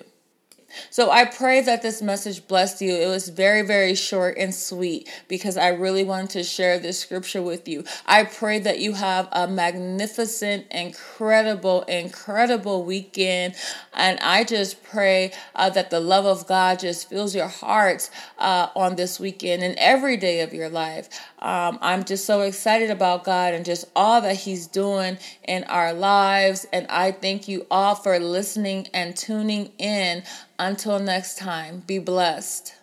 So 0.90 1.10
I 1.10 1.24
pray 1.24 1.60
that 1.62 1.82
this 1.82 2.02
message 2.02 2.46
blessed 2.46 2.80
you. 2.80 2.94
It 2.94 3.08
was 3.08 3.28
very, 3.28 3.62
very 3.62 3.94
short 3.94 4.36
and 4.38 4.54
sweet 4.54 5.08
because 5.28 5.56
I 5.56 5.68
really 5.68 6.04
wanted 6.04 6.30
to 6.30 6.44
share 6.44 6.78
this 6.78 6.98
scripture 6.98 7.42
with 7.42 7.68
you. 7.68 7.84
I 8.06 8.24
pray 8.24 8.58
that 8.60 8.80
you 8.80 8.94
have 8.94 9.28
a 9.32 9.46
magnificent, 9.48 10.66
incredible, 10.70 11.82
incredible 11.82 12.84
weekend. 12.84 13.54
And 13.94 14.18
I 14.20 14.44
just 14.44 14.82
pray 14.82 15.32
uh, 15.54 15.70
that 15.70 15.90
the 15.90 16.00
love 16.00 16.26
of 16.26 16.46
God 16.46 16.78
just 16.78 17.08
fills 17.08 17.34
your 17.34 17.48
hearts 17.48 18.10
uh, 18.38 18.68
on 18.74 18.96
this 18.96 19.20
weekend 19.20 19.62
and 19.62 19.74
every 19.78 20.16
day 20.16 20.40
of 20.40 20.52
your 20.52 20.68
life. 20.68 21.08
Um, 21.38 21.78
I'm 21.80 22.04
just 22.04 22.24
so 22.24 22.42
excited 22.42 22.90
about 22.90 23.24
God 23.24 23.54
and 23.54 23.64
just 23.64 23.86
all 23.96 24.20
that 24.20 24.36
He's 24.36 24.66
doing 24.66 25.18
in 25.46 25.64
our 25.64 25.92
lives. 25.92 26.66
And 26.72 26.86
I 26.88 27.12
thank 27.12 27.48
you 27.48 27.66
all 27.70 27.94
for 27.94 28.18
listening 28.18 28.88
and 28.92 29.16
tuning 29.16 29.72
in. 29.78 30.22
Until 30.60 30.98
next 30.98 31.38
time, 31.38 31.82
be 31.86 31.98
blessed. 31.98 32.74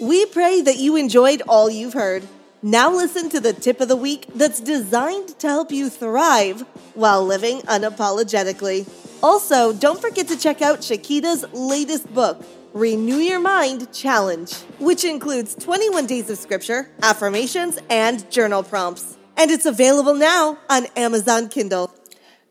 We 0.00 0.26
pray 0.26 0.60
that 0.60 0.78
you 0.78 0.96
enjoyed 0.96 1.40
all 1.46 1.70
you've 1.70 1.92
heard. 1.92 2.24
Now, 2.62 2.90
listen 2.92 3.30
to 3.30 3.38
the 3.38 3.52
tip 3.52 3.80
of 3.80 3.86
the 3.86 3.94
week 3.94 4.26
that's 4.34 4.58
designed 4.58 5.38
to 5.38 5.46
help 5.46 5.70
you 5.70 5.88
thrive 5.88 6.62
while 6.94 7.24
living 7.24 7.60
unapologetically. 7.60 8.88
Also, 9.22 9.72
don't 9.72 10.00
forget 10.00 10.26
to 10.26 10.36
check 10.36 10.62
out 10.62 10.80
Shekeda's 10.80 11.44
latest 11.52 12.12
book, 12.12 12.44
Renew 12.72 13.18
Your 13.18 13.38
Mind 13.38 13.92
Challenge, 13.92 14.52
which 14.80 15.04
includes 15.04 15.54
21 15.54 16.06
days 16.06 16.28
of 16.28 16.38
scripture, 16.38 16.90
affirmations, 17.04 17.78
and 17.88 18.28
journal 18.32 18.64
prompts. 18.64 19.16
And 19.36 19.48
it's 19.48 19.64
available 19.64 20.14
now 20.14 20.58
on 20.68 20.86
Amazon 20.96 21.48
Kindle. 21.48 21.94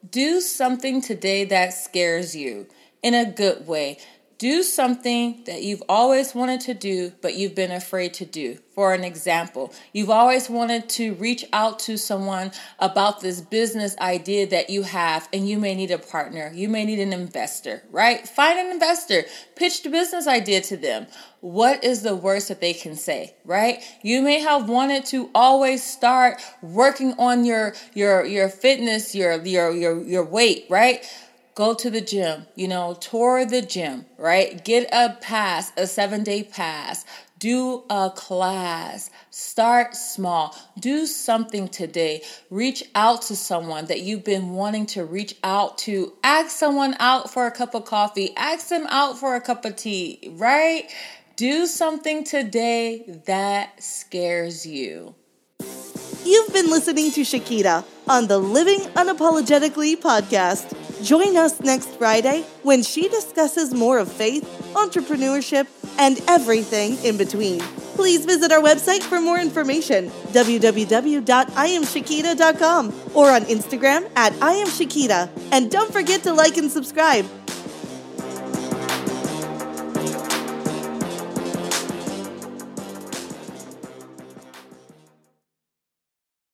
Do 0.09 0.39
something 0.39 1.01
today 1.01 1.43
that 1.43 1.73
scares 1.73 2.33
you 2.38 2.67
in 3.03 3.13
a 3.13 3.25
good 3.29 3.67
way. 3.67 4.00
Do 4.39 4.63
something 4.63 5.43
that 5.45 5.62
you've 5.62 5.83
always 5.88 6.36
wanted 6.36 6.60
to 6.62 6.74
do, 6.74 7.13
but 7.22 7.36
you've 7.36 7.55
been 7.55 7.72
afraid 7.72 8.13
to 8.15 8.25
do. 8.25 8.57
For 8.75 8.93
an 8.93 9.03
example, 9.05 9.72
you've 9.93 10.10
always 10.10 10.50
wanted 10.50 10.89
to 10.89 11.13
reach 11.13 11.45
out 11.53 11.79
to 11.79 11.98
someone 11.98 12.51
about 12.79 13.22
this 13.22 13.39
business 13.39 13.95
idea 14.00 14.48
that 14.48 14.69
you 14.69 14.83
have, 14.83 15.29
and 15.31 15.48
you 15.48 15.60
may 15.60 15.75
need 15.75 15.91
a 15.91 15.98
partner. 15.98 16.51
You 16.53 16.67
may 16.67 16.83
need 16.83 17.00
an 17.00 17.13
investor, 17.13 17.83
right? 17.91 18.27
Find 18.27 18.60
an 18.60 18.72
investor, 18.72 19.24
pitch 19.55 19.83
the 19.83 19.89
business 19.89 20.27
idea 20.27 20.60
to 20.62 20.75
them. 20.75 21.05
What 21.39 21.83
is 21.83 22.01
the 22.01 22.15
worst 22.15 22.48
that 22.48 22.60
they 22.60 22.74
can 22.74 22.95
say, 22.95 23.36
right? 23.45 23.81
You 24.01 24.22
may 24.22 24.39
have 24.39 24.67
wanted 24.67 25.05
to 25.05 25.29
always 25.33 25.83
start 25.83 26.41
working 26.62 27.13
on 27.19 27.45
your 27.45 27.75
your 27.93 28.25
your 28.25 28.49
fitness, 28.49 29.13
your 29.13 29.41
your 29.45 29.71
your 29.71 30.01
your 30.04 30.25
weight, 30.25 30.65
right? 30.69 31.06
Go 31.56 31.76
to 31.76 31.92
the 31.92 32.02
gym, 32.02 32.48
you 32.56 32.68
know, 32.68 32.96
tour 32.96 33.46
the 33.46 33.62
gym, 33.62 34.08
right? 34.18 34.63
Get 34.66 34.89
a 34.92 35.16
pass, 35.22 35.72
a 35.78 35.86
seven 35.86 36.24
day 36.24 36.42
pass, 36.44 37.06
do 37.38 37.84
a 37.92 38.10
class, 38.10 39.12
start 39.30 39.96
small, 39.96 40.56
do 40.80 41.06
something 41.06 41.68
today. 41.68 42.24
Reach 42.50 42.84
out 42.96 43.22
to 43.24 43.36
someone 43.36 43.86
that 43.86 44.02
you've 44.02 44.24
been 44.24 44.54
wanting 44.54 44.88
to 44.88 45.06
reach 45.06 45.36
out 45.44 45.78
to. 45.80 46.13
Ask 46.24 46.50
someone 46.50 46.96
out 47.00 47.32
for 47.32 47.46
a 47.46 47.52
cup 47.52 47.76
of 47.76 47.86
coffee, 47.86 48.36
ask 48.36 48.70
them 48.70 48.88
out 48.89 49.20
for 49.20 49.36
a 49.36 49.42
cup 49.42 49.63
of 49.63 49.76
tea, 49.76 50.34
right? 50.38 50.89
Do 51.36 51.68
something 51.68 52.24
today 52.24 53.22
that 53.26 53.84
scares 53.84 54.66
you. 54.66 55.13
You've 56.26 56.54
been 56.54 56.72
listening 56.72 57.12
to 57.12 57.22
Shekeda 57.22 57.84
on 58.08 58.28
the 58.28 58.39
Living 58.39 58.80
Unapologetically 58.96 59.98
podcast. 59.98 60.92
Join 61.04 61.36
us 61.36 61.60
next 61.60 61.89
Friday 61.98 62.46
when 62.63 62.82
she 62.82 63.10
discusses 63.10 63.74
more 63.74 63.98
of 63.98 64.10
faith, 64.10 64.46
entrepreneurship, 64.74 65.68
and 66.00 66.22
everything 66.30 66.96
in 67.04 67.18
between. 67.18 67.60
Please 67.96 68.26
visit 68.26 68.54
our 68.54 68.62
website 68.62 69.04
for 69.04 69.20
more 69.20 69.38
information 69.38 70.10
www.iamshekeda.com 70.32 72.94
or 73.13 73.30
on 73.30 73.42
Instagram 73.42 74.10
at 74.16 74.32
iamshekeda. 74.34 75.30
And 75.52 75.70
don't 75.70 75.92
forget 75.92 76.24
to 76.24 76.34
like 76.34 76.56
and 76.56 76.72
subscribe. 76.72 77.26